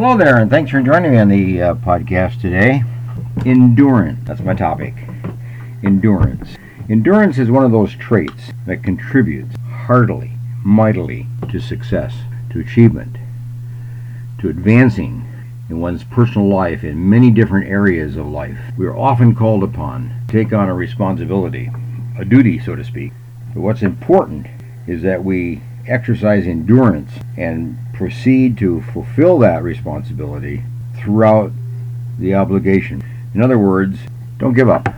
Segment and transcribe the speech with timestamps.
[0.00, 2.84] Hello there, and thanks for joining me on the uh, podcast today.
[3.44, 4.94] Endurance, that's my topic.
[5.82, 6.50] Endurance.
[6.88, 10.30] Endurance is one of those traits that contributes heartily,
[10.62, 12.14] mightily to success,
[12.50, 13.16] to achievement,
[14.38, 15.26] to advancing
[15.68, 18.56] in one's personal life in many different areas of life.
[18.76, 21.72] We are often called upon to take on a responsibility,
[22.16, 23.10] a duty, so to speak.
[23.52, 24.46] But what's important
[24.86, 30.62] is that we exercise endurance and proceed to fulfill that responsibility
[30.96, 31.50] throughout
[32.16, 33.02] the obligation.
[33.34, 33.98] In other words,
[34.38, 34.88] don't give up.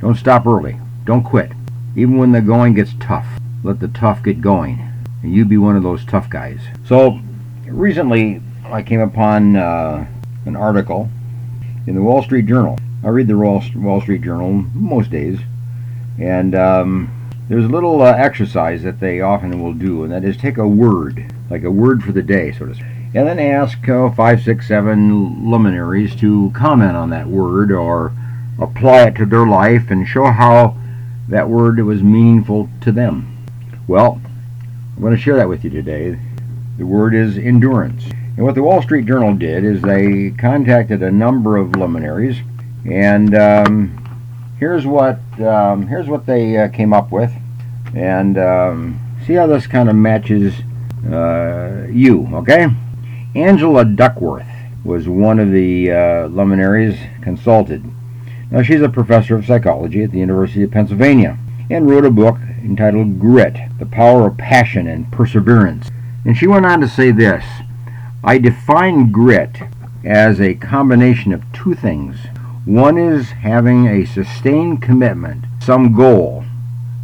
[0.00, 0.80] Don't stop early.
[1.04, 1.52] Don't quit.
[1.94, 3.26] Even when the going gets tough,
[3.62, 4.90] let the tough get going.
[5.22, 6.60] And you be one of those tough guys.
[6.86, 7.20] So,
[7.66, 10.06] recently I came upon uh,
[10.46, 11.10] an article
[11.86, 12.78] in the Wall Street Journal.
[13.04, 15.38] I read the Wall Street Journal most days,
[16.18, 20.36] and um, there's a little uh, exercise that they often will do, and that is
[20.36, 23.88] take a word, like a word for the day, so to speak, and then ask
[23.88, 28.12] uh, five, six, seven luminaries to comment on that word or
[28.58, 30.76] apply it to their life and show how
[31.28, 33.32] that word was meaningful to them.
[33.86, 34.20] Well,
[34.96, 36.18] I'm going to share that with you today.
[36.78, 38.04] The word is endurance.
[38.36, 42.38] And what the Wall Street Journal did is they contacted a number of luminaries,
[42.84, 44.05] and um,
[44.58, 47.32] here's what um, here's what they uh, came up with,
[47.94, 50.54] and um, see how this kind of matches
[51.10, 52.28] uh, you.
[52.34, 52.68] Okay,
[53.34, 54.46] Angela Duckworth
[54.84, 57.84] was one of the uh, luminaries consulted.
[58.50, 62.36] Now she's a professor of psychology at the University of Pennsylvania and wrote a book
[62.62, 65.90] entitled Grit: The Power of Passion and Perseverance.
[66.24, 67.44] And she went on to say this:
[68.24, 69.62] I define grit
[70.04, 72.16] as a combination of two things
[72.66, 76.44] one is having a sustained commitment, some goal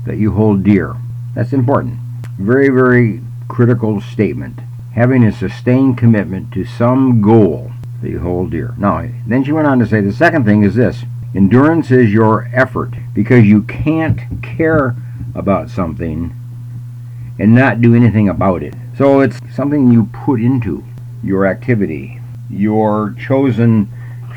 [0.05, 0.97] that you hold dear.
[1.37, 1.99] That's important.
[2.37, 4.59] Very, very critical statement.
[4.95, 7.71] Having a sustained commitment to some goal
[8.03, 8.75] that you hold dear.
[8.77, 12.51] Now, then she went on to say the second thing is this endurance is your
[12.53, 14.97] effort because you can't care
[15.33, 16.35] about something
[17.39, 18.75] and not do anything about it.
[18.99, 20.85] So it's something you put into
[21.23, 23.89] your activity, your chosen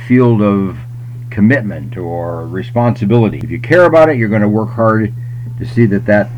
[0.08, 0.78] field of
[1.36, 3.40] commitment or responsibility.
[3.40, 5.14] If you care about it, you're going to work hard
[5.60, 6.30] to see that that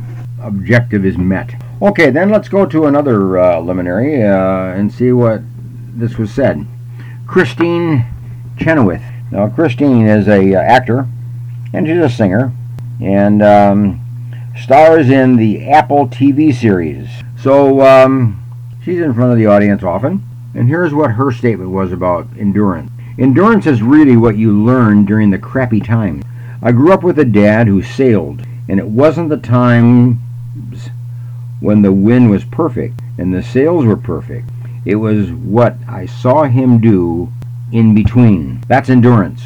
[0.42, 1.54] objective is met.
[1.84, 5.42] Okay, then let's go to another uh, luminary uh, and see what
[6.00, 6.66] this was said.
[7.28, 8.06] Christine
[8.58, 9.04] Chenoweth.
[9.32, 11.08] Now, Christine is a uh, actor
[11.74, 12.52] and she's a singer
[13.00, 14.02] and um,
[14.60, 17.08] stars in the Apple TV series.
[17.40, 18.44] So um,
[18.84, 20.24] she's in front of the audience often.
[20.56, 22.90] And here's what her statement was about endurance.
[23.20, 26.24] Endurance is really what you learn during the crappy times.
[26.62, 30.20] I grew up with a dad who sailed, and it wasn't the times
[31.60, 34.50] when the wind was perfect and the sails were perfect.
[34.86, 37.32] It was what I saw him do
[37.72, 38.62] in between.
[38.68, 39.42] That's endurance.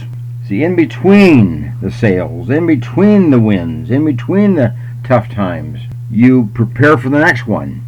[0.48, 5.80] See, in between the sails, in between the winds, in between the tough times,
[6.12, 7.84] you prepare for the next one.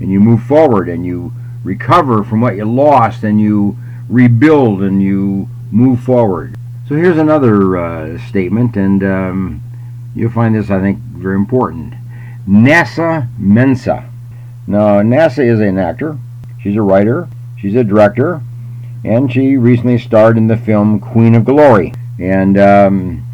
[0.00, 1.32] And you move forward and you
[1.64, 3.76] recover from what you lost and you
[4.08, 6.56] rebuild and you move forward.
[6.88, 9.62] So here's another uh, statement, and um,
[10.14, 11.94] you'll find this, I think, very important.
[12.46, 14.10] Nana Mensah.
[14.66, 16.18] Now, Nana is an actor,
[16.62, 18.40] she's a writer, she's a director,
[19.04, 21.92] and she recently starred in the film Queen of Glory.
[22.18, 23.24] And um,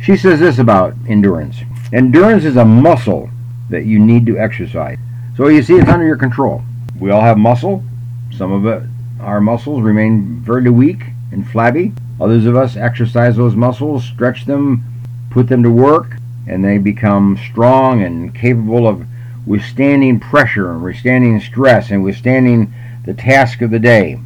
[0.00, 1.58] she says this about endurance
[1.92, 3.28] Endurance is a muscle
[3.68, 4.98] that you need to exercise.
[5.36, 6.62] So you see, it's under your control.
[6.98, 7.84] We all have muscle.
[8.30, 8.88] Some of it
[9.22, 11.92] our muscles remain very weak and flabby.
[12.20, 14.84] Others of us exercise those muscles, stretch them,
[15.30, 16.16] put them to work,
[16.46, 19.06] and they become strong and capable of
[19.46, 22.72] withstanding pressure and withstanding stress and withstanding
[23.06, 24.18] the task of the day.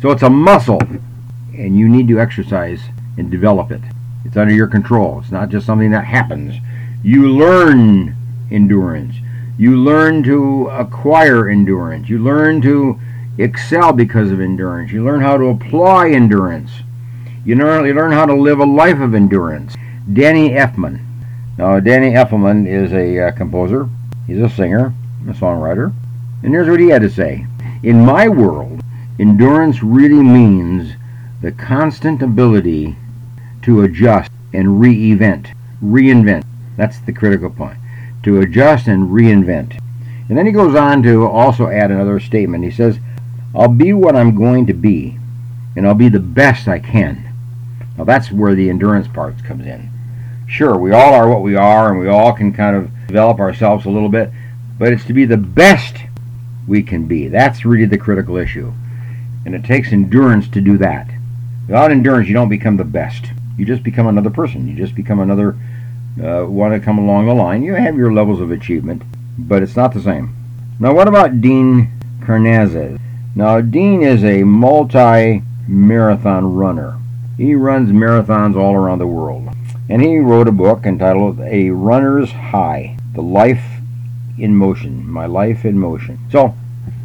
[0.00, 0.80] So it's a muscle,
[1.52, 2.80] and you need to exercise
[3.16, 3.82] and develop it.
[4.24, 5.20] It's under your control.
[5.20, 6.54] It's not just something that happens.
[7.02, 8.16] You learn
[8.50, 9.14] endurance.
[9.58, 12.08] You learn to acquire endurance.
[12.08, 12.98] You learn to
[13.42, 14.92] excel because of endurance.
[14.92, 16.70] You learn how to apply endurance.
[17.44, 19.74] You learn, you learn how to live a life of endurance.
[20.12, 21.04] Danny Elfman.
[21.56, 23.88] Now, Danny Elfman is a uh, composer.
[24.26, 24.94] He's a singer,
[25.28, 25.92] a songwriter.
[26.42, 27.46] And here's what he had to say.
[27.82, 28.82] In my world,
[29.18, 30.94] endurance really means
[31.42, 32.96] the constant ability
[33.62, 35.48] to adjust and re-event,
[35.82, 36.44] reinvent.
[36.76, 37.78] That's the critical point.
[38.24, 39.80] To adjust and reinvent.
[40.28, 42.64] And then he goes on to also add another statement.
[42.64, 42.98] He says,
[43.54, 45.18] I'll be what I'm going to be,
[45.76, 47.32] and I'll be the best I can.
[47.98, 49.90] Now that's where the endurance part comes in.
[50.46, 53.86] Sure, we all are what we are, and we all can kind of develop ourselves
[53.86, 54.30] a little bit,
[54.78, 55.96] but it's to be the best
[56.66, 57.28] we can be.
[57.28, 58.72] That's really the critical issue.
[59.44, 61.08] And it takes endurance to do that.
[61.66, 63.26] Without endurance, you don't become the best.
[63.56, 64.68] You just become another person.
[64.68, 65.56] You just become another
[66.22, 67.62] uh, one to come along the line.
[67.62, 69.02] You have your levels of achievement,
[69.38, 70.34] but it's not the same.
[70.78, 73.00] Now, what about Dean Karnazes?
[73.34, 76.98] Now, Dean is a multi marathon runner.
[77.36, 79.48] He runs marathons all around the world.
[79.88, 83.64] And he wrote a book entitled A Runner's High The Life
[84.38, 85.08] in Motion.
[85.08, 86.18] My Life in Motion.
[86.30, 86.54] So,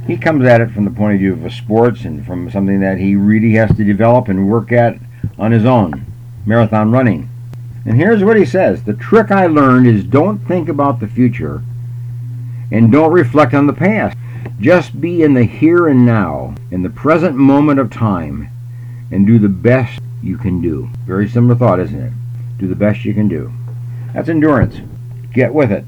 [0.08, 3.00] he comes at it from the point of view of sports and from something that
[3.00, 4.98] he really has to develop and work at
[5.38, 6.06] on his own
[6.46, 7.30] marathon running.
[7.86, 11.64] And here's what he says The trick I learned is don't think about the future
[12.72, 14.18] and don't reflect on the past.
[14.60, 18.50] Just be in the here and now, in the present moment of time,
[19.12, 20.90] and do the best you can do.
[21.06, 22.14] Very similar thought, isn't it?
[22.58, 23.52] Do the best you can do.
[24.14, 24.80] That's endurance.
[25.34, 25.84] Get with it.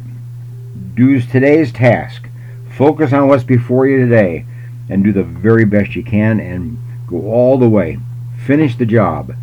[0.95, 2.27] Do today's task.
[2.69, 4.45] Focus on what's before you today
[4.89, 6.77] and do the very best you can and
[7.07, 7.97] go all the way.
[8.45, 9.33] Finish the job.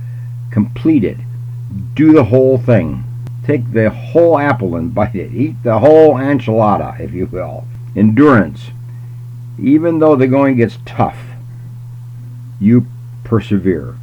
[0.50, 1.16] Complete it.
[1.94, 3.04] Do the whole thing.
[3.44, 5.34] Take the whole apple and bite it.
[5.34, 7.66] Eat the whole enchilada, if you will.
[7.96, 8.70] Endurance.
[9.58, 11.18] Even though the going gets tough,
[12.60, 12.86] you
[13.22, 13.96] persevere.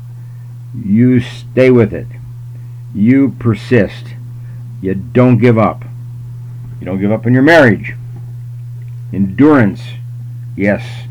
[0.75, 2.07] You stay with it.
[2.93, 4.15] You persist.
[4.81, 5.83] You don't give up.
[6.79, 7.95] You don't give up in your marriage.
[9.13, 9.81] Endurance.
[10.55, 11.07] Yes.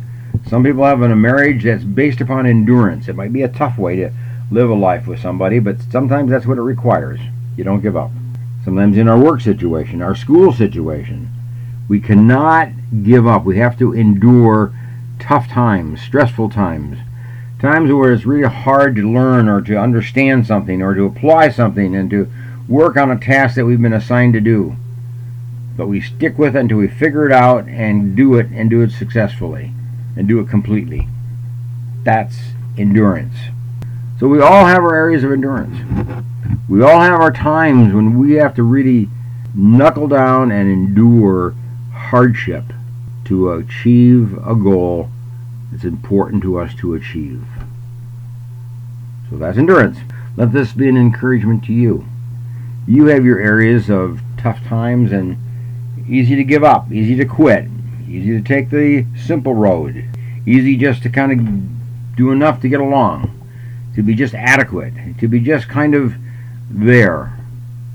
[0.49, 3.09] Some people have a marriage that's based upon endurance.
[3.09, 4.11] It might be a tough way to
[4.51, 7.21] live a life with somebody, but sometimes that's what it requires.
[7.57, 8.11] You don't give up.
[8.65, 11.31] Sometimes in our work situation, our school situation,
[11.91, 12.69] we cannot
[13.03, 13.45] give up.
[13.45, 14.73] We have to endure
[15.19, 16.99] tough times, stressful times,
[17.59, 21.97] times where it's really hard to learn or to understand something or to apply something
[21.97, 22.31] and to
[22.69, 24.77] work on a task that we've been assigned to do.
[25.77, 28.83] But we stick with it until we figure it out and do it and do
[28.83, 29.73] it successfully
[30.15, 31.09] and do it completely.
[32.05, 32.39] That's
[32.79, 33.35] endurance.
[34.21, 35.77] So we all have our areas of endurance.
[36.69, 39.09] We all have our times when we have to really
[39.57, 41.57] knuckle down and endure
[42.11, 42.65] hardship
[43.25, 45.09] to achieve a goal
[45.71, 47.45] that's important to us to achieve.
[49.29, 49.99] So that's endurance.
[50.37, 52.07] Let this be an encouragement to you.
[52.87, 55.37] You have your areas of tough times and
[56.09, 57.69] easy to give up, easy to quit,
[58.09, 60.05] easy to take the simple road,
[60.47, 63.37] easy just to kind of do enough to get along
[63.95, 66.15] to be just adequate, to be just kind of
[66.71, 67.37] there,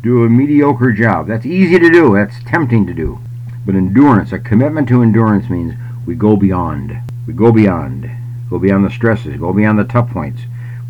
[0.03, 1.27] do a mediocre job.
[1.27, 3.19] That's easy to do, that's tempting to do.
[3.65, 5.73] But endurance, a commitment to endurance means
[6.05, 6.97] we go beyond.
[7.27, 8.09] We go beyond.
[8.49, 10.41] Go beyond the stresses, go beyond the tough points.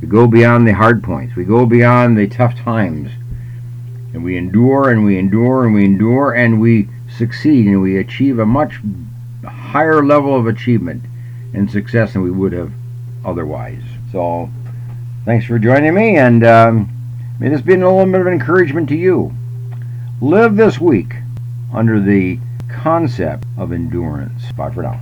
[0.01, 1.35] We go beyond the hard points.
[1.35, 3.11] We go beyond the tough times.
[4.13, 8.39] And we endure and we endure and we endure and we succeed and we achieve
[8.39, 8.79] a much
[9.45, 11.03] higher level of achievement
[11.53, 12.71] and success than we would have
[13.23, 13.81] otherwise.
[14.11, 14.49] So
[15.25, 16.87] Thanks for joining me, and um,
[17.39, 19.33] may this be a little bit of encouragement to you.
[20.21, 21.15] Live this week
[21.73, 22.39] under the
[22.69, 24.51] concept of endurance.
[24.53, 24.99] Bye for now.